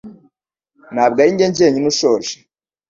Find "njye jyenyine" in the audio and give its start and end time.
1.33-1.87